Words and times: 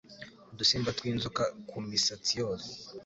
udusimba 0.51 0.95
twinzoka 0.99 1.43
kumisatsi 1.69 2.31
yose 2.41 2.69